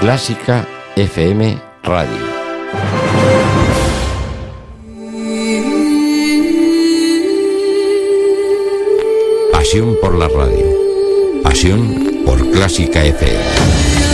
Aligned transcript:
Clásica 0.00 0.66
FM 0.96 1.60
Radio. 1.82 2.10
Pasión 9.52 9.98
por 10.00 10.14
la 10.14 10.26
radio. 10.28 10.64
Pasión 11.42 12.22
por 12.24 12.50
Clásica 12.50 13.04
FM. 13.04 14.09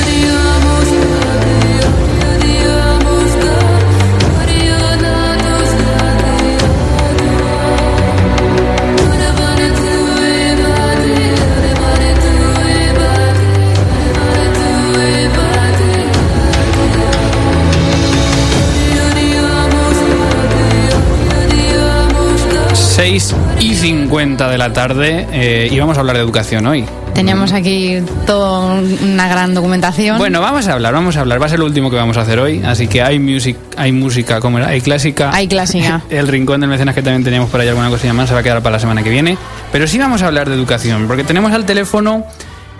Y 23.05 23.75
50 23.75 24.49
de 24.49 24.57
la 24.57 24.73
tarde 24.73 25.27
eh, 25.31 25.69
y 25.71 25.79
vamos 25.79 25.99
a 25.99 26.01
hablar 26.01 26.17
de 26.17 26.23
educación 26.23 26.67
hoy. 26.67 26.85
Teníamos 27.15 27.53
aquí 27.53 27.99
toda 28.27 28.81
una 28.81 29.29
gran 29.29 29.53
documentación. 29.53 30.17
Bueno, 30.17 30.41
vamos 30.41 30.67
a 30.67 30.73
hablar, 30.73 30.95
vamos 30.95 31.17
a 31.17 31.21
hablar. 31.21 31.41
Va 31.41 31.45
a 31.47 31.49
ser 31.51 31.59
lo 31.59 31.67
último 31.67 31.91
que 31.91 31.97
vamos 31.97 32.17
a 32.17 32.23
hacer 32.23 32.39
hoy. 32.41 32.63
Así 32.65 32.89
que 32.89 33.03
hay 33.03 33.19
music, 33.19 33.59
hay 33.77 33.93
música, 33.93 34.41
¿cómo 34.41 34.59
era? 34.59 34.69
Hay 34.69 34.81
clásica. 34.81 35.31
Hay 35.35 35.47
clásica. 35.47 36.01
El 36.11 36.27
rincón 36.27 36.63
del 36.63 36.71
mecenas 36.71 36.95
que 36.95 37.03
también 37.03 37.23
teníamos 37.23 37.51
por 37.51 37.61
ahí 37.61 37.69
alguna 37.69 37.91
cosilla 37.91 38.15
más 38.15 38.29
se 38.29 38.35
va 38.35 38.41
a 38.41 38.43
quedar 38.43 38.63
para 38.63 38.77
la 38.77 38.81
semana 38.81 39.03
que 39.03 39.11
viene. 39.11 39.37
Pero 39.71 39.87
sí 39.87 39.99
vamos 39.99 40.23
a 40.23 40.29
hablar 40.29 40.49
de 40.49 40.55
educación, 40.55 41.07
porque 41.07 41.23
tenemos 41.23 41.53
al 41.53 41.67
teléfono. 41.67 42.25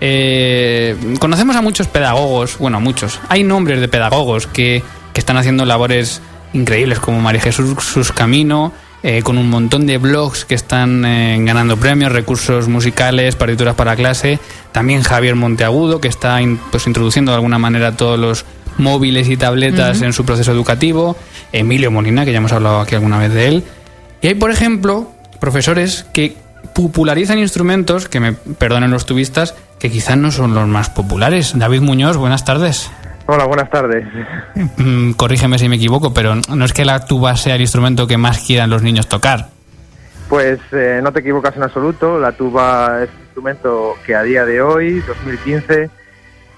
Eh, 0.01 0.97
conocemos 1.19 1.57
a 1.57 1.61
muchos 1.61 1.89
pedagogos, 1.89 2.57
bueno, 2.59 2.81
muchos. 2.81 3.21
Hay 3.29 3.45
nombres 3.45 3.81
de 3.81 3.89
pedagogos 3.89 4.47
que, 4.47 4.83
que 5.13 5.21
están 5.21 5.37
haciendo 5.37 5.67
labores 5.67 6.23
increíbles, 6.55 7.01
como 7.01 7.21
María 7.21 7.43
Jesús 7.43 7.85
Sus 7.85 8.13
Camino, 8.13 8.73
eh, 9.09 9.23
con 9.23 9.39
un 9.39 9.49
montón 9.49 9.87
de 9.87 9.99
blogs 9.99 10.45
que 10.45 10.57
están 10.57 11.05
eh, 11.05 11.39
ganando 11.41 11.77
premios, 11.77 12.11
recursos 12.11 12.67
musicales, 12.67 13.37
partituras 13.37 13.77
para 13.77 13.95
clase. 13.95 14.41
También 14.73 15.05
Javier 15.05 15.37
Monteagudo, 15.37 16.01
que 16.01 16.09
está 16.09 16.41
pues, 16.73 16.89
introduciendo 16.89 17.31
de 17.31 17.37
alguna 17.37 17.57
manera 17.57 17.97
todos 17.97 18.19
los 18.19 18.45
móviles 18.79 19.29
y 19.29 19.37
tabletas 19.37 20.03
en 20.03 20.13
su 20.13 20.25
proceso 20.25 20.51
educativo. 20.51 21.17
Emilio 21.53 21.93
Molina, 21.93 22.25
que 22.25 22.33
ya 22.33 22.39
hemos 22.39 22.51
hablado 22.51 22.81
aquí 22.81 22.97
alguna 22.97 23.19
vez 23.19 23.33
de 23.33 23.47
él. 23.47 23.65
Y 24.23 24.27
hay, 24.27 24.35
por 24.35 24.51
ejemplo, 24.51 25.13
profesores 25.39 26.05
que 26.13 26.35
popularizan 26.75 27.39
instrumentos, 27.39 28.09
que 28.09 28.19
me 28.19 28.33
perdonen 28.33 28.91
los 28.91 29.07
tubistas, 29.07 29.55
que 29.79 29.89
quizás 29.89 30.17
no 30.17 30.33
son 30.33 30.53
los 30.53 30.67
más 30.67 30.91
populares. 30.91 31.53
David 31.55 31.81
Muñoz, 31.81 32.17
buenas 32.17 32.45
tardes. 32.45 32.91
Hola, 33.29 33.45
buenas 33.45 33.71
tardes. 33.71 34.07
Mm, 34.79 35.13
corrígeme 35.13 35.59
si 35.59 35.69
me 35.69 35.77
equivoco, 35.77 36.15
pero 36.15 36.35
no 36.37 36.65
es 36.65 36.73
que 36.73 36.85
la 36.85 37.05
tuba 37.07 37.37
sea 37.37 37.57
el 37.57 37.61
instrumento 37.61 38.07
que 38.07 38.17
más 38.17 38.45
quieran 38.47 38.71
los 38.71 38.83
niños 38.83 39.09
tocar. 39.09 39.49
Pues 40.29 40.61
eh, 40.73 41.01
no 41.03 41.13
te 41.13 41.21
equivocas 41.21 41.57
en 41.57 41.65
absoluto. 41.65 42.19
La 42.19 42.33
tuba 42.33 43.03
es 43.03 43.11
un 43.11 43.21
instrumento 43.23 43.95
que 44.05 44.15
a 44.15 44.23
día 44.23 44.45
de 44.45 44.63
hoy, 44.63 45.01
2015, 45.01 45.91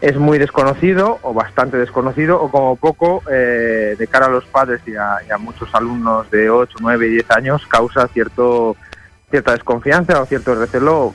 es 0.01 0.17
muy 0.17 0.39
desconocido 0.39 1.19
o 1.23 1.35
bastante 1.35 1.77
desconocido 1.77 2.41
o 2.41 2.51
como 2.51 2.77
poco 2.77 3.23
eh, 3.31 3.97
de 3.99 4.07
cara 4.07 4.27
a 4.27 4.31
los 4.31 4.45
padres 4.45 4.81
y 4.87 4.95
a, 4.95 5.19
y 5.27 5.33
a, 5.33 5.39
muchos 5.39 5.75
alumnos 5.75 6.31
de 6.31 6.51
8, 6.51 6.77
9 6.81 7.07
y 7.07 7.11
10 7.11 7.31
años 7.33 7.67
causa 7.67 8.07
cierto 8.09 8.77
cierta 9.31 9.53
desconfianza 9.53 10.23
o 10.23 10.27
cierto 10.27 10.55
recelo 10.55 11.13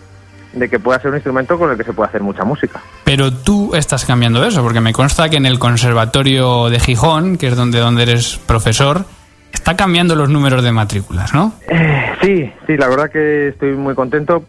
de 0.54 0.70
que 0.70 0.80
pueda 0.80 1.00
ser 1.00 1.12
un 1.12 1.18
instrumento 1.18 1.58
con 1.58 1.72
el 1.72 1.78
que 1.78 1.84
se 1.84 1.94
puede 1.94 2.10
hacer 2.10 2.22
mucha 2.22 2.44
música. 2.44 2.82
Pero 3.04 3.34
tú 3.34 3.76
estás 3.76 4.06
cambiando 4.06 4.46
eso, 4.46 4.62
porque 4.64 4.82
me 4.82 4.94
consta 4.94 5.30
que 5.30 5.38
en 5.38 5.46
el 5.46 5.60
Conservatorio 5.60 6.70
de 6.70 6.80
Gijón, 6.80 7.38
que 7.38 7.48
es 7.48 7.56
donde, 7.56 7.80
donde 7.80 8.04
eres 8.04 8.38
profesor, 8.46 9.06
está 9.52 9.76
cambiando 9.76 10.16
los 10.16 10.30
números 10.30 10.64
de 10.64 10.72
matrículas, 10.72 11.34
¿no? 11.34 11.54
Eh, 11.68 12.14
sí, 12.22 12.52
sí, 12.68 12.78
la 12.78 12.88
verdad 12.88 13.10
que 13.10 13.50
estoy 13.50 13.74
muy 13.74 13.96
contento 13.96 14.46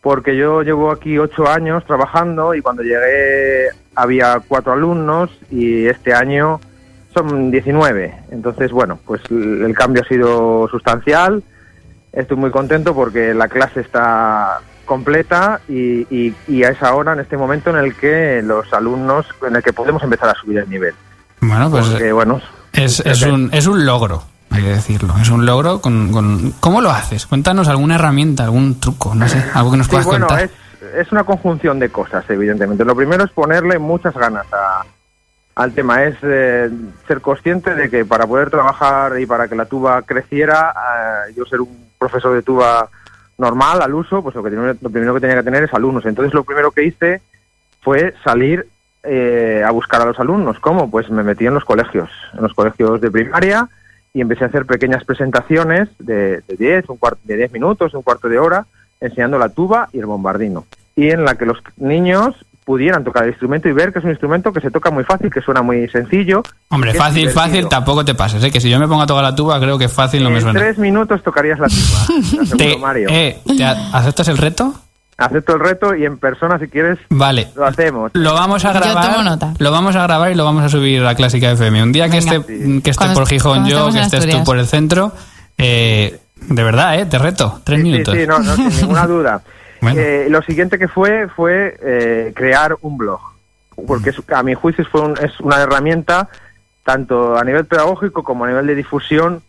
porque 0.00 0.36
yo 0.36 0.62
llevo 0.62 0.90
aquí 0.90 1.18
ocho 1.18 1.48
años 1.48 1.84
trabajando 1.84 2.54
y 2.54 2.62
cuando 2.62 2.82
llegué 2.82 3.68
había 3.94 4.40
cuatro 4.46 4.72
alumnos 4.72 5.30
y 5.50 5.86
este 5.86 6.14
año 6.14 6.60
son 7.12 7.50
19. 7.50 8.14
Entonces, 8.30 8.70
bueno, 8.70 8.98
pues 9.04 9.20
el 9.30 9.74
cambio 9.74 10.02
ha 10.02 10.08
sido 10.08 10.68
sustancial. 10.68 11.42
Estoy 12.12 12.36
muy 12.36 12.50
contento 12.50 12.94
porque 12.94 13.34
la 13.34 13.48
clase 13.48 13.80
está 13.80 14.60
completa 14.90 15.60
y, 15.68 16.34
y, 16.48 16.64
a 16.64 16.70
esa 16.70 16.92
hora, 16.96 17.12
en 17.12 17.20
este 17.20 17.36
momento 17.36 17.70
en 17.70 17.76
el 17.76 17.94
que 17.94 18.42
los 18.42 18.72
alumnos, 18.72 19.24
en 19.46 19.54
el 19.54 19.62
que 19.62 19.72
podemos 19.72 20.02
empezar 20.02 20.30
a 20.30 20.34
subir 20.34 20.58
el 20.58 20.68
nivel. 20.68 20.92
Bueno, 21.40 21.70
pues 21.70 22.12
bueno, 22.12 22.40
es, 22.72 22.98
es, 22.98 23.22
un, 23.22 23.50
es 23.52 23.68
un 23.68 23.86
logro, 23.86 24.24
hay 24.50 24.64
que 24.64 24.70
decirlo. 24.70 25.14
Es 25.22 25.30
un 25.30 25.46
logro 25.46 25.80
con, 25.80 26.10
con, 26.10 26.50
¿Cómo 26.58 26.80
lo 26.80 26.90
haces? 26.90 27.24
Cuéntanos 27.26 27.68
alguna 27.68 27.94
herramienta, 27.94 28.42
algún 28.42 28.80
truco, 28.80 29.14
no 29.14 29.28
sé, 29.28 29.40
algo 29.54 29.70
que 29.70 29.76
nos 29.76 29.86
puedas 29.86 30.06
bueno, 30.06 30.26
contar. 30.26 30.46
Es, 30.46 31.06
es 31.06 31.12
una 31.12 31.22
conjunción 31.22 31.78
de 31.78 31.90
cosas, 31.90 32.24
evidentemente. 32.28 32.84
Lo 32.84 32.96
primero 32.96 33.22
es 33.22 33.30
ponerle 33.30 33.78
muchas 33.78 34.14
ganas 34.14 34.46
a, 34.52 34.84
al 35.54 35.72
tema, 35.72 36.02
es 36.02 36.16
eh, 36.22 36.68
ser 37.06 37.20
consciente 37.20 37.76
de 37.76 37.88
que 37.88 38.04
para 38.04 38.26
poder 38.26 38.50
trabajar 38.50 39.20
y 39.20 39.26
para 39.26 39.46
que 39.46 39.54
la 39.54 39.66
tuba 39.66 40.02
creciera, 40.02 40.74
eh, 41.28 41.34
yo 41.36 41.44
ser 41.44 41.60
un 41.60 41.90
profesor 41.96 42.34
de 42.34 42.42
tuba 42.42 42.88
normal 43.40 43.82
al 43.82 43.94
uso, 43.94 44.22
pues 44.22 44.34
lo, 44.36 44.42
que 44.42 44.50
lo 44.50 44.90
primero 44.90 45.14
que 45.14 45.20
tenía 45.20 45.36
que 45.36 45.42
tener 45.42 45.64
es 45.64 45.74
alumnos. 45.74 46.06
Entonces 46.06 46.34
lo 46.34 46.44
primero 46.44 46.70
que 46.70 46.84
hice 46.84 47.20
fue 47.80 48.14
salir 48.22 48.66
eh, 49.02 49.62
a 49.66 49.70
buscar 49.70 50.02
a 50.02 50.04
los 50.04 50.20
alumnos. 50.20 50.60
¿Cómo? 50.60 50.90
Pues 50.90 51.10
me 51.10 51.22
metí 51.22 51.46
en 51.46 51.54
los 51.54 51.64
colegios, 51.64 52.10
en 52.34 52.42
los 52.42 52.54
colegios 52.54 53.00
de 53.00 53.10
primaria 53.10 53.68
y 54.12 54.20
empecé 54.20 54.44
a 54.44 54.48
hacer 54.48 54.66
pequeñas 54.66 55.04
presentaciones 55.04 55.88
de, 55.98 56.42
de 56.46 56.56
10, 56.56 56.90
un 56.90 56.98
cuarto, 56.98 57.20
de 57.24 57.36
10 57.36 57.52
minutos, 57.52 57.94
un 57.94 58.02
cuarto 58.02 58.28
de 58.28 58.38
hora, 58.38 58.66
enseñando 59.00 59.38
la 59.38 59.48
tuba 59.48 59.88
y 59.92 59.98
el 60.00 60.06
bombardino. 60.06 60.66
Y 60.94 61.10
en 61.10 61.24
la 61.24 61.36
que 61.36 61.46
los 61.46 61.62
niños 61.78 62.34
pudieran 62.70 63.02
tocar 63.02 63.24
el 63.24 63.30
instrumento 63.30 63.68
y 63.68 63.72
ver 63.72 63.92
que 63.92 63.98
es 63.98 64.04
un 64.04 64.12
instrumento 64.12 64.52
que 64.52 64.60
se 64.60 64.70
toca 64.70 64.92
muy 64.92 65.02
fácil, 65.02 65.28
que 65.28 65.40
suena 65.40 65.60
muy 65.60 65.88
sencillo. 65.88 66.40
Hombre, 66.68 66.94
fácil, 66.94 67.28
fácil, 67.30 67.68
tampoco 67.68 68.04
te 68.04 68.14
pases, 68.14 68.44
¿eh? 68.44 68.52
que 68.52 68.60
si 68.60 68.70
yo 68.70 68.78
me 68.78 68.86
pongo 68.86 69.02
a 69.02 69.06
tocar 69.08 69.24
la 69.24 69.34
tuba, 69.34 69.58
creo 69.58 69.76
que 69.76 69.88
fácil 69.88 70.22
no 70.22 70.30
me 70.30 70.40
suena. 70.40 70.60
En 70.60 70.66
tres 70.66 70.78
minutos 70.78 71.20
tocarías 71.24 71.58
la 71.58 71.66
tuba, 71.66 72.56
te, 72.56 72.78
Mario. 72.78 73.08
Eh, 73.10 73.40
¿te 73.44 73.64
¿Aceptas 73.64 74.28
el 74.28 74.38
reto? 74.38 74.72
Acepto 75.18 75.54
el 75.54 75.58
reto 75.58 75.96
y 75.96 76.04
en 76.04 76.18
persona, 76.18 76.60
si 76.60 76.68
quieres, 76.68 76.96
vale. 77.08 77.48
lo 77.56 77.66
hacemos. 77.66 78.12
Lo 78.14 78.34
vamos 78.34 78.64
a 78.64 78.72
grabar. 78.72 79.36
Lo 79.58 79.72
vamos 79.72 79.96
a 79.96 80.02
grabar 80.04 80.30
y 80.30 80.36
lo 80.36 80.44
vamos 80.44 80.62
a 80.62 80.68
subir 80.68 81.04
a 81.04 81.16
Clásica 81.16 81.50
FM. 81.50 81.82
Un 81.82 81.90
día 81.90 82.08
que 82.08 82.18
esté, 82.18 82.40
que 82.84 82.90
esté 82.90 83.08
por 83.08 83.26
Gijón 83.26 83.66
yo, 83.66 83.90
que 83.90 83.98
estés 83.98 84.28
tú 84.28 84.44
por 84.44 84.58
el 84.58 84.68
centro, 84.68 85.10
eh, 85.58 86.20
de 86.36 86.62
verdad, 86.62 87.00
¿eh? 87.00 87.06
Te 87.06 87.18
reto. 87.18 87.60
Tres 87.64 87.80
sí, 87.80 87.82
minutos. 87.82 88.14
Sí, 88.14 88.20
sí, 88.20 88.26
no, 88.28 88.38
no, 88.38 88.54
sin 88.54 88.68
ninguna 88.68 89.08
duda. 89.08 89.42
Bueno. 89.80 90.00
Eh, 90.00 90.26
lo 90.28 90.42
siguiente 90.42 90.78
que 90.78 90.88
fue 90.88 91.28
fue 91.28 91.76
eh, 91.82 92.32
crear 92.34 92.76
un 92.82 92.98
blog, 92.98 93.20
porque 93.86 94.10
es, 94.10 94.16
a 94.32 94.42
mi 94.42 94.54
juicio 94.54 94.84
fue 94.84 95.00
un, 95.00 95.16
es 95.18 95.38
una 95.40 95.62
herramienta 95.62 96.28
tanto 96.84 97.36
a 97.36 97.44
nivel 97.44 97.64
pedagógico 97.66 98.22
como 98.22 98.44
a 98.44 98.48
nivel 98.48 98.66
de 98.66 98.74
difusión 98.74 99.42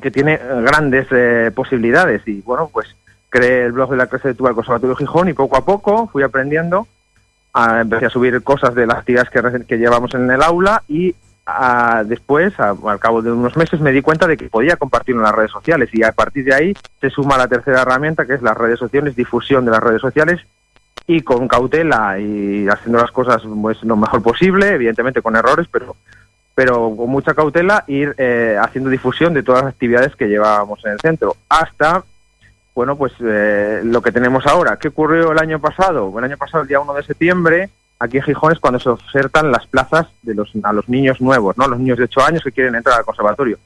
que 0.00 0.10
tiene 0.10 0.38
grandes 0.38 1.06
eh, 1.10 1.50
posibilidades. 1.54 2.26
Y 2.26 2.40
bueno 2.40 2.70
pues 2.72 2.96
creé 3.28 3.66
el 3.66 3.72
blog 3.72 3.90
de 3.90 3.96
la 3.96 4.06
clase 4.06 4.28
de 4.28 4.34
tuba 4.34 4.50
del 4.50 4.56
Conservatorio 4.56 4.96
Gijón 4.96 5.28
y 5.28 5.32
poco 5.32 5.56
a 5.56 5.64
poco 5.64 6.08
fui 6.08 6.22
aprendiendo. 6.22 6.86
A, 7.54 7.82
empecé 7.82 8.06
a 8.06 8.10
subir 8.10 8.42
cosas 8.42 8.74
de 8.74 8.86
las 8.86 8.98
actividades 8.98 9.28
que, 9.28 9.66
que 9.66 9.76
llevamos 9.76 10.14
en 10.14 10.30
el 10.30 10.42
aula 10.42 10.82
y 10.88 11.14
a, 11.56 12.04
después, 12.04 12.58
a, 12.58 12.74
al 12.86 12.98
cabo 12.98 13.22
de 13.22 13.32
unos 13.32 13.56
meses, 13.56 13.80
me 13.80 13.92
di 13.92 14.02
cuenta 14.02 14.26
de 14.26 14.36
que 14.36 14.48
podía 14.48 14.76
compartirlo 14.76 15.20
en 15.20 15.26
las 15.26 15.34
redes 15.34 15.50
sociales 15.50 15.88
y 15.92 16.02
a 16.02 16.12
partir 16.12 16.44
de 16.44 16.54
ahí 16.54 16.76
se 17.00 17.10
suma 17.10 17.38
la 17.38 17.48
tercera 17.48 17.82
herramienta 17.82 18.26
que 18.26 18.34
es 18.34 18.42
las 18.42 18.56
redes 18.56 18.78
sociales, 18.78 19.16
difusión 19.16 19.64
de 19.64 19.70
las 19.70 19.82
redes 19.82 20.00
sociales 20.00 20.40
y 21.06 21.22
con 21.22 21.48
cautela 21.48 22.18
y 22.18 22.68
haciendo 22.68 23.00
las 23.00 23.10
cosas 23.10 23.42
pues 23.60 23.82
lo 23.82 23.96
mejor 23.96 24.22
posible, 24.22 24.74
evidentemente 24.74 25.22
con 25.22 25.36
errores, 25.36 25.66
pero 25.70 25.96
pero 26.54 26.94
con 26.94 27.08
mucha 27.08 27.32
cautela 27.34 27.84
ir 27.86 28.14
eh, 28.18 28.58
haciendo 28.60 28.90
difusión 28.90 29.32
de 29.32 29.42
todas 29.42 29.64
las 29.64 29.72
actividades 29.72 30.14
que 30.14 30.28
llevábamos 30.28 30.84
en 30.84 30.92
el 30.92 31.00
centro 31.00 31.34
hasta 31.48 32.04
bueno 32.74 32.96
pues 32.96 33.12
eh, 33.20 33.80
lo 33.84 34.02
que 34.02 34.12
tenemos 34.12 34.46
ahora. 34.46 34.76
¿Qué 34.76 34.88
ocurrió 34.88 35.32
el 35.32 35.38
año 35.38 35.60
pasado? 35.60 36.12
El 36.16 36.24
año 36.24 36.36
pasado, 36.36 36.62
el 36.62 36.68
día 36.68 36.80
1 36.80 36.94
de 36.94 37.02
septiembre, 37.02 37.70
aquí 38.02 38.18
en 38.18 38.22
Gijón 38.24 38.52
es 38.52 38.58
cuando 38.58 38.78
se 38.80 38.88
ofertan 38.88 39.50
las 39.52 39.66
plazas 39.66 40.06
de 40.22 40.34
los, 40.34 40.50
a 40.62 40.72
los 40.72 40.88
niños 40.88 41.20
nuevos, 41.20 41.56
¿no? 41.56 41.68
Los 41.68 41.78
niños 41.78 41.98
de 41.98 42.04
8 42.04 42.24
años 42.24 42.42
que 42.42 42.52
quieren 42.52 42.74
entrar 42.74 42.98
al 42.98 43.04
conservatorio. 43.04 43.58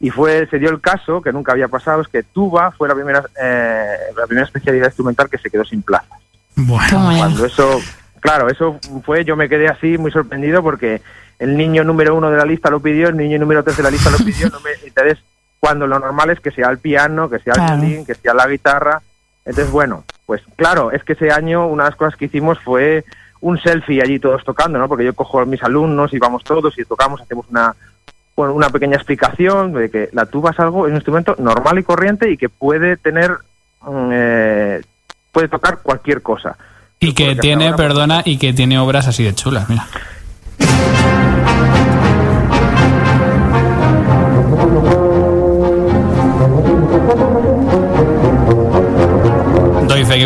Y 0.00 0.10
fue, 0.10 0.46
se 0.48 0.58
dio 0.58 0.70
el 0.70 0.80
caso, 0.80 1.22
que 1.22 1.32
nunca 1.32 1.52
había 1.52 1.68
pasado, 1.68 2.02
es 2.02 2.08
que 2.08 2.22
tuba 2.22 2.70
fue 2.72 2.88
la 2.88 2.94
primera, 2.94 3.22
eh, 3.40 3.96
la 4.16 4.26
primera 4.26 4.46
especialidad 4.46 4.86
instrumental 4.86 5.28
que 5.28 5.38
se 5.38 5.50
quedó 5.50 5.64
sin 5.64 5.82
plazas. 5.82 6.18
Bueno. 6.56 7.12
Cuando 7.18 7.44
eso, 7.46 7.80
claro, 8.20 8.48
eso 8.48 8.78
fue, 9.04 9.24
yo 9.24 9.36
me 9.36 9.48
quedé 9.48 9.68
así 9.68 9.98
muy 9.98 10.10
sorprendido 10.10 10.62
porque 10.62 11.00
el 11.38 11.56
niño 11.56 11.84
número 11.84 12.14
uno 12.14 12.30
de 12.30 12.36
la 12.36 12.44
lista 12.44 12.70
lo 12.70 12.80
pidió, 12.80 13.08
el 13.08 13.16
niño 13.16 13.38
número 13.38 13.62
tres 13.62 13.76
de 13.76 13.82
la 13.84 13.90
lista 13.90 14.10
lo 14.10 14.18
pidió, 14.18 14.48
no 14.48 14.60
me, 14.60 14.70
entonces 14.84 15.18
cuando 15.60 15.86
lo 15.86 15.98
normal 16.00 16.30
es 16.30 16.40
que 16.40 16.50
sea 16.50 16.68
el 16.70 16.78
piano, 16.78 17.30
que 17.30 17.38
sea 17.38 17.52
el 17.54 17.60
Claro. 17.60 17.80
violín, 17.80 18.04
que 18.04 18.14
sea 18.14 18.34
la 18.34 18.48
guitarra. 18.48 19.00
Entonces, 19.44 19.70
bueno, 19.72 20.04
pues 20.26 20.42
claro, 20.56 20.90
es 20.90 21.04
que 21.04 21.12
ese 21.12 21.30
año 21.30 21.66
una 21.66 21.84
de 21.84 21.90
las 21.90 21.96
cosas 21.96 22.16
que 22.16 22.24
hicimos 22.24 22.58
fue 22.58 23.04
un 23.42 23.60
selfie 23.60 24.00
allí 24.02 24.18
todos 24.18 24.44
tocando, 24.44 24.78
¿no? 24.78 24.88
Porque 24.88 25.04
yo 25.04 25.14
cojo 25.14 25.40
a 25.40 25.44
mis 25.44 25.62
alumnos 25.62 26.12
y 26.14 26.18
vamos 26.18 26.42
todos 26.44 26.78
y 26.78 26.84
tocamos, 26.84 27.20
hacemos 27.20 27.46
una, 27.50 27.74
una 28.36 28.70
pequeña 28.70 28.96
explicación 28.96 29.72
de 29.72 29.90
que 29.90 30.08
la 30.12 30.26
tuba 30.26 30.52
es 30.52 30.60
algo, 30.60 30.86
es 30.86 30.90
un 30.90 30.96
instrumento 30.96 31.34
normal 31.38 31.78
y 31.78 31.82
corriente 31.82 32.30
y 32.30 32.36
que 32.36 32.48
puede 32.48 32.96
tener, 32.96 33.32
mm, 33.82 34.10
eh, 34.12 34.80
puede 35.32 35.48
tocar 35.48 35.80
cualquier 35.82 36.22
cosa. 36.22 36.56
Y 37.00 37.14
que 37.14 37.34
tiene, 37.34 37.74
perdona, 37.74 38.22
y 38.24 38.38
que 38.38 38.52
tiene 38.52 38.78
obras 38.78 39.08
así 39.08 39.24
de 39.24 39.34
chulas, 39.34 39.68
mira. 39.68 39.86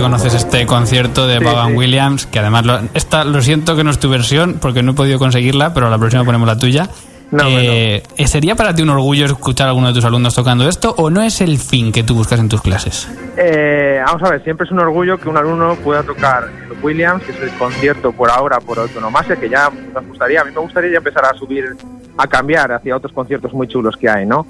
Conoces 0.06 0.34
este 0.34 0.66
concierto 0.66 1.26
de 1.26 1.40
Bob 1.40 1.74
Williams, 1.74 2.26
que 2.26 2.38
además 2.38 2.64
lo, 2.64 2.78
esta, 2.94 3.24
lo 3.24 3.42
siento 3.42 3.74
que 3.74 3.82
no 3.82 3.90
es 3.90 3.98
tu 3.98 4.08
versión 4.08 4.58
porque 4.60 4.80
no 4.80 4.92
he 4.92 4.94
podido 4.94 5.18
conseguirla, 5.18 5.74
pero 5.74 5.90
la 5.90 5.98
próxima 5.98 6.22
ponemos 6.22 6.46
la 6.46 6.56
tuya. 6.56 6.88
Eh, 7.44 8.04
¿Sería 8.24 8.54
para 8.54 8.72
ti 8.72 8.82
un 8.82 8.90
orgullo 8.90 9.26
escuchar 9.26 9.66
a 9.66 9.70
alguno 9.70 9.88
de 9.88 9.94
tus 9.94 10.04
alumnos 10.04 10.32
tocando 10.32 10.68
esto 10.68 10.94
o 10.96 11.10
no 11.10 11.22
es 11.22 11.40
el 11.40 11.58
fin 11.58 11.90
que 11.90 12.04
tú 12.04 12.14
buscas 12.14 12.38
en 12.38 12.48
tus 12.48 12.62
clases? 12.62 13.10
Eh, 13.36 14.00
vamos 14.06 14.22
a 14.22 14.30
ver, 14.30 14.44
siempre 14.44 14.64
es 14.64 14.70
un 14.70 14.78
orgullo 14.78 15.18
que 15.18 15.28
un 15.28 15.38
alumno 15.38 15.74
pueda 15.74 16.04
tocar 16.04 16.44
el 16.70 16.84
Williams, 16.84 17.24
que 17.24 17.32
es 17.32 17.40
el 17.40 17.50
concierto 17.58 18.12
por 18.12 18.30
ahora 18.30 18.60
por 18.60 18.78
autonomasia, 18.78 19.34
que 19.34 19.48
ya 19.48 19.72
nos 19.92 20.06
gustaría, 20.06 20.42
a 20.42 20.44
mí 20.44 20.52
me 20.54 20.60
gustaría 20.60 20.92
ya 20.92 20.98
empezar 20.98 21.24
a 21.24 21.34
subir, 21.34 21.76
a 22.16 22.28
cambiar 22.28 22.70
hacia 22.70 22.94
otros 22.94 23.12
conciertos 23.12 23.52
muy 23.52 23.66
chulos 23.66 23.96
que 23.96 24.08
hay, 24.08 24.24
¿no? 24.24 24.46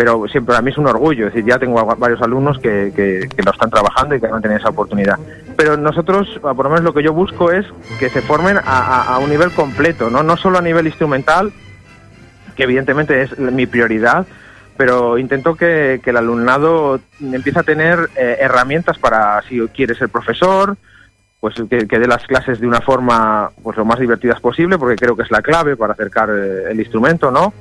Pero 0.00 0.26
siempre 0.28 0.56
a 0.56 0.62
mí 0.62 0.70
es 0.70 0.78
un 0.78 0.86
orgullo, 0.86 1.26
es 1.26 1.34
decir, 1.34 1.46
ya 1.46 1.58
tengo 1.58 1.84
varios 1.84 2.22
alumnos 2.22 2.58
que, 2.58 2.90
que, 2.96 3.42
lo 3.44 3.50
están 3.50 3.68
trabajando 3.68 4.14
y 4.14 4.20
que 4.20 4.28
van 4.28 4.38
a 4.38 4.40
tener 4.40 4.58
esa 4.58 4.70
oportunidad. 4.70 5.18
Pero 5.58 5.76
nosotros, 5.76 6.40
por 6.40 6.56
lo 6.56 6.70
menos 6.70 6.84
lo 6.84 6.94
que 6.94 7.02
yo 7.02 7.12
busco 7.12 7.52
es 7.52 7.66
que 7.98 8.08
se 8.08 8.22
formen 8.22 8.56
a, 8.56 9.14
a 9.14 9.18
un 9.18 9.28
nivel 9.28 9.50
completo, 9.50 10.08
¿no? 10.08 10.22
No 10.22 10.38
solo 10.38 10.56
a 10.56 10.62
nivel 10.62 10.86
instrumental, 10.86 11.52
que 12.56 12.62
evidentemente 12.62 13.20
es 13.20 13.38
mi 13.38 13.66
prioridad, 13.66 14.24
pero 14.78 15.18
intento 15.18 15.54
que, 15.54 16.00
el 16.02 16.16
alumnado 16.16 16.98
empiece 17.20 17.58
a 17.58 17.62
tener 17.62 18.08
eh, 18.16 18.38
herramientas 18.40 18.96
para, 18.96 19.42
si 19.42 19.60
quiere 19.68 19.94
ser 19.94 20.08
profesor, 20.08 20.78
pues 21.40 21.56
que, 21.68 21.84
dé 21.84 22.06
las 22.08 22.26
clases 22.26 22.58
de 22.58 22.66
una 22.66 22.80
forma 22.80 23.50
pues 23.62 23.76
lo 23.76 23.84
más 23.84 23.98
divertidas 23.98 24.40
posible, 24.40 24.78
porque 24.78 24.96
creo 24.96 25.14
que 25.14 25.24
es 25.24 25.30
la 25.30 25.42
clave 25.42 25.76
para 25.76 25.92
acercar 25.92 26.30
eh, 26.30 26.70
el 26.70 26.80
instrumento, 26.80 27.30
¿no? 27.30 27.52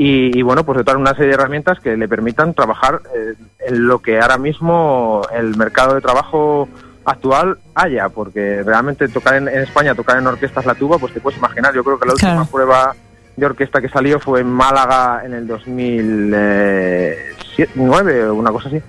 Y, 0.00 0.42
bueno, 0.42 0.64
pues 0.64 0.78
dotar 0.78 0.96
una 0.96 1.10
serie 1.10 1.30
de 1.30 1.34
herramientas 1.34 1.80
que 1.80 1.96
le 1.96 2.06
permitan 2.06 2.54
trabajar 2.54 3.00
eh, 3.16 3.34
en 3.66 3.88
lo 3.88 3.98
que 3.98 4.20
ahora 4.20 4.38
mismo 4.38 5.22
el 5.34 5.56
mercado 5.56 5.96
de 5.96 6.00
trabajo 6.00 6.68
actual 7.04 7.58
haya, 7.74 8.08
porque 8.08 8.62
realmente 8.62 9.08
tocar 9.08 9.34
en, 9.34 9.48
España, 9.48 9.96
tocar 9.96 10.18
en 10.18 10.28
orquestas 10.28 10.66
la 10.66 10.76
tuba, 10.76 10.98
pues 10.98 11.12
te 11.12 11.20
puedes 11.20 11.40
imaginar, 11.40 11.74
yo 11.74 11.82
creo 11.82 11.98
que 11.98 12.06
la 12.06 12.12
última 12.12 12.44
prueba 12.44 12.94
de 13.36 13.44
orquesta 13.44 13.80
que 13.80 13.88
salió 13.88 14.20
fue 14.20 14.40
en 14.40 14.46
Málaga 14.46 15.22
en 15.24 15.34
el 15.34 15.48
2009 15.48 18.28
o 18.28 18.34
una 18.34 18.52
cosa 18.52 18.68
así. 18.68 18.80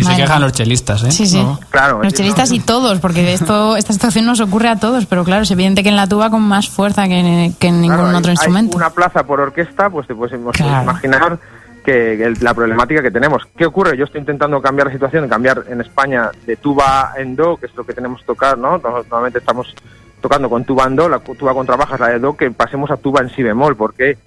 Y 0.00 0.04
se 0.04 0.16
quejan 0.16 0.42
los 0.42 0.52
chelistas, 0.52 1.02
¿eh? 1.04 1.10
Sí, 1.10 1.26
sí. 1.26 1.44
Claro, 1.70 2.02
los 2.02 2.12
chelistas 2.12 2.52
y 2.52 2.60
todos, 2.60 2.98
porque 3.00 3.32
esto, 3.32 3.76
esta 3.76 3.92
situación 3.92 4.26
nos 4.26 4.40
ocurre 4.40 4.68
a 4.68 4.76
todos, 4.76 5.06
pero 5.06 5.24
claro, 5.24 5.42
es 5.42 5.50
evidente 5.50 5.82
que 5.82 5.88
en 5.88 5.96
la 5.96 6.06
tuba 6.06 6.30
con 6.30 6.42
más 6.42 6.68
fuerza 6.68 7.06
que 7.08 7.18
en, 7.18 7.52
que 7.54 7.68
en 7.68 7.80
ningún 7.80 8.14
otro 8.14 8.30
instrumento. 8.30 8.76
una 8.76 8.90
plaza 8.90 9.24
por 9.24 9.40
orquesta, 9.40 9.90
pues 9.90 10.06
te 10.06 10.14
puedes 10.14 10.38
imaginar 10.38 11.38
que, 11.86 12.34
la 12.40 12.52
problemática 12.52 13.00
que 13.00 13.10
tenemos. 13.10 13.46
¿Qué 13.56 13.64
ocurre? 13.64 13.96
Yo 13.96 14.04
estoy 14.04 14.20
intentando 14.20 14.60
cambiar 14.60 14.88
la 14.88 14.92
situación, 14.92 15.28
cambiar 15.28 15.64
en 15.68 15.80
España 15.80 16.30
de 16.44 16.56
tuba 16.56 17.12
en 17.16 17.36
do, 17.36 17.56
que 17.56 17.66
es 17.66 17.76
lo 17.76 17.84
que 17.84 17.94
tenemos 17.94 18.20
que 18.20 18.26
tocar, 18.26 18.58
¿no? 18.58 18.78
Normalmente 18.78 19.38
estamos 19.38 19.72
tocando 20.20 20.50
con 20.50 20.64
tuba 20.64 20.84
en 20.84 20.96
do, 20.96 21.08
la 21.08 21.20
tuba 21.20 21.54
con 21.54 21.64
trabajas, 21.64 22.00
la 22.00 22.08
de 22.08 22.18
do, 22.18 22.36
que 22.36 22.50
pasemos 22.50 22.90
a 22.90 22.96
tuba 22.96 23.20
en 23.20 23.30
si 23.30 23.42
bemol. 23.42 23.76
¿Por 23.76 23.94
qué? 23.94 24.18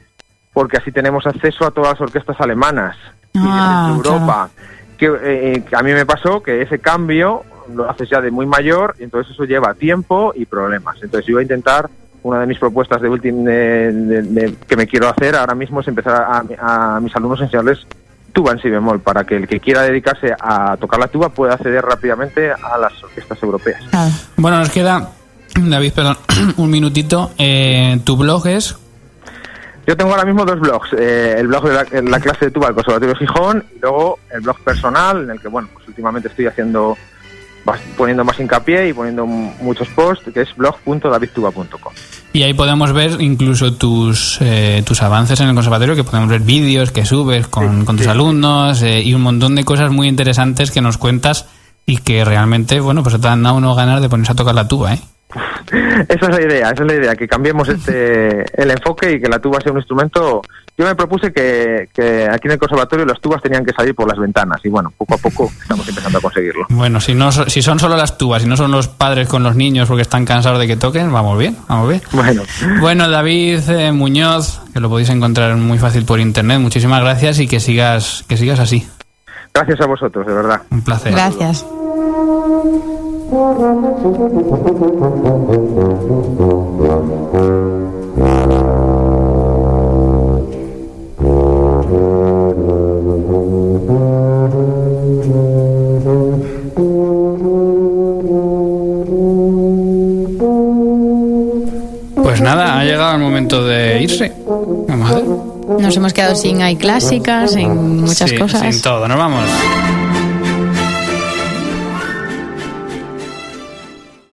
Porque 0.54 0.78
así 0.78 0.92
tenemos 0.92 1.28
acceso 1.28 1.66
a 1.66 1.72
todas 1.72 1.92
las 1.92 2.02
orquestas 2.02 2.40
alemanas 2.40 2.96
ah, 3.36 3.88
de 3.90 3.96
Europa. 3.96 4.50
Que, 5.00 5.12
eh, 5.24 5.64
a 5.72 5.82
mí 5.82 5.94
me 5.94 6.06
pasó 6.06 6.44
que 6.44 6.62
ese 6.62 6.78
cambio 6.78 7.44
lo 7.74 7.90
haces 7.90 8.10
ya 8.10 8.22
de 8.22 8.30
muy 8.30 8.46
mayor 8.46 8.96
y 9.00 9.04
entonces 9.04 9.34
eso 9.34 9.46
lleva 9.46 9.74
tiempo 9.74 10.34
y 10.36 10.46
problemas. 10.46 10.98
Entonces 11.02 11.26
yo 11.26 11.36
voy 11.36 11.42
a 11.42 11.44
intentar, 11.44 11.90
una 12.22 12.42
de 12.42 12.48
mis 12.48 12.60
propuestas 12.60 13.02
de, 13.02 13.10
último 13.10 13.46
que 13.46 14.76
me 14.76 14.88
quiero 14.88 15.08
hacer 15.08 15.36
ahora 15.36 15.56
mismo 15.56 15.80
es 15.80 15.88
empezar 15.88 16.46
a, 16.60 17.00
mis 17.00 17.16
alumnos 17.16 17.40
a 17.40 17.46
enseñarles 17.46 17.80
tuba 18.34 18.52
en 18.52 18.62
si 18.62 18.70
bemol 18.70 19.00
para 19.00 19.24
que 19.24 19.38
el 19.38 19.48
que 19.48 19.60
quiera 19.60 19.82
dedicarse 19.82 20.36
a 20.40 20.78
tocar 20.78 21.00
la 21.00 21.08
tuba 21.08 21.30
pueda 21.30 21.54
acceder 21.54 21.84
rápidamente 21.84 22.52
a 22.52 22.78
las 22.78 23.04
orquestas 23.04 23.42
europeas. 23.42 23.82
Bueno, 24.36 24.60
nos 24.60 24.70
queda 24.70 25.14
David, 25.56 25.94
perdón, 25.94 26.18
un 26.58 26.70
minutito. 26.70 27.32
Eh, 27.38 28.00
¿Tu 28.04 28.16
blog 28.16 28.48
es? 28.48 28.76
Yo 29.90 29.98
tengo 29.98 30.12
ahora 30.12 30.24
mismo 30.24 30.46
dos 30.46 30.60
blogs. 30.60 30.94
Eh, 30.94 31.38
el 31.40 31.48
blog 31.48 31.68
de 31.68 32.04
la, 32.04 32.20
clase 32.20 32.46
de 32.46 32.52
tuba 32.52 32.68
del 32.68 32.76
Conservatorio 32.76 33.16
Gijón 33.16 33.66
y 33.76 33.80
luego 33.80 34.20
el 34.32 34.42
blog 34.42 34.60
personal 34.60 35.24
en 35.24 35.32
el 35.32 35.40
que, 35.42 35.48
bueno, 35.48 35.68
pues 35.74 35.88
últimamente 35.88 36.28
estoy 36.28 36.46
haciendo, 36.46 36.96
poniendo 37.98 38.24
más 38.24 38.40
hincapié 38.40 38.90
y 38.90 38.94
poniendo 38.94 39.26
muchos 39.26 39.88
posts, 39.88 40.32
que 40.32 40.42
es 40.42 40.56
blog.davidtuba.com. 40.56 41.92
Y 42.34 42.44
ahí 42.44 42.54
podemos 42.54 42.94
ver 42.94 43.20
incluso 43.20 43.74
tus, 43.74 44.38
eh, 44.42 44.84
tus 44.86 45.02
avances 45.02 45.40
en 45.40 45.48
el 45.48 45.56
conservatorio, 45.56 45.96
que 45.96 46.04
podemos 46.04 46.30
ver 46.30 46.42
vídeos 46.42 46.92
que 46.92 47.04
subes 47.04 47.48
con, 47.48 47.84
tus 47.84 48.06
alumnos 48.06 48.84
y 48.84 49.12
un 49.16 49.24
montón 49.24 49.56
de 49.56 49.64
cosas 49.64 49.90
muy 49.90 50.08
interesantes 50.08 50.70
que 50.70 50.82
nos 50.82 51.00
cuentas 51.00 51.48
y 51.88 51.98
que 51.98 52.24
realmente, 52.24 52.80
bueno, 52.80 53.02
pues 53.02 53.20
te 53.20 53.28
han 53.28 53.42
dado 53.42 53.56
uno 53.56 53.74
ganas 53.74 54.04
de 54.04 54.10
ponerse 54.10 54.34
a 54.34 54.36
tocar 54.36 54.54
la 54.54 54.68
tuba, 54.68 54.94
¿eh? 54.94 55.00
Esa 56.10 56.26
es 56.26 56.30
la 56.30 56.42
idea, 56.42 56.72
esa 56.72 56.84
es 56.84 56.88
la 56.88 56.96
idea, 56.96 57.16
que 57.16 57.28
cambiemos 57.28 57.70
este 57.70 58.46
el 58.62 58.72
enfoque 58.72 59.14
y 59.14 59.22
que 59.22 59.30
la 59.30 59.40
tuba 59.40 59.60
sea 59.62 59.72
un 59.72 59.78
instrumento. 59.78 60.42
Yo 60.76 60.86
me 60.86 60.96
propuse 60.96 61.32
que, 61.34 61.90
aquí 62.32 62.48
en 62.48 62.54
el 62.54 62.58
conservatorio 62.58 63.06
las 63.06 63.20
tubas 63.20 63.42
tenían 63.42 63.66
que 63.66 63.74
salir 63.74 63.94
por 63.94 64.08
las 64.08 64.18
ventanas 64.18 64.62
y 64.64 64.70
bueno, 64.70 64.92
poco 64.98 65.16
a 65.16 65.18
poco 65.18 65.52
estamos 65.62 65.88
empezando 65.88 66.18
a 66.18 66.22
conseguirlo. 66.22 66.66
Bueno, 66.70 67.02
si 67.02 67.14
no 67.14 67.32
si 67.32 67.62
son 67.62 67.80
solo 67.80 67.98
las 67.98 68.18
tubas, 68.18 68.42
si 68.42 68.48
no 68.48 68.56
son 68.56 68.72
los 68.72 68.88
padres 68.88 69.28
con 69.28 69.44
los 69.44 69.56
niños 69.56 69.88
porque 69.88 70.04
están 70.04 70.26
cansados 70.26 70.60
de 70.60 70.68
que 70.68 70.78
toquen, 70.78 71.12
vamos 71.12 71.38
bien, 71.38 71.58
vamos 71.68 71.90
bien. 71.90 72.02
Bueno, 72.14 72.44
bueno 72.80 73.10
David 73.10 73.60
eh, 73.70 73.92
Muñoz, 73.92 74.62
que 74.74 74.80
lo 74.80 74.90
podéis 74.90 75.10
encontrar 75.10 75.56
muy 75.58 75.78
fácil 75.78 76.06
por 76.06 76.20
internet. 76.20 76.60
Muchísimas 76.60 77.02
gracias 77.02 77.40
y 77.40 77.48
que 77.48 77.60
sigas 77.60 78.24
que 78.28 78.38
sigas 78.38 78.60
así. 78.60 78.88
Gracias 79.54 79.82
a 79.82 79.86
vosotros, 79.86 80.26
de 80.26 80.34
verdad. 80.34 80.62
Un 80.70 80.82
placer. 80.82 81.12
Gracias. 81.12 81.66
Pues 83.30 83.38
nada, 102.42 102.80
ha 102.80 102.84
llegado 102.84 103.14
el 103.14 103.22
momento 103.22 103.64
de 103.64 104.02
irse. 104.02 104.32
Nos 105.80 105.96
hemos 105.96 106.14
quedado 106.14 106.36
sin 106.36 106.64
hay 106.64 106.78
clásicas, 106.78 107.52
sin 107.52 108.02
muchas 108.02 108.34
cosas. 108.34 108.74
Sin 108.74 108.82
todo, 108.82 109.08
nos 109.08 109.18
vamos. 109.18 109.46